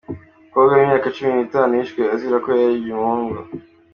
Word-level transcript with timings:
Umukobwa 0.39 0.71
w’imyaka 0.75 1.13
cumi 1.15 1.31
nitanu 1.35 1.71
yishwe 1.79 2.01
azira 2.13 2.37
ko 2.43 2.49
yarebye 2.51 2.89
umuhungu 2.93 3.33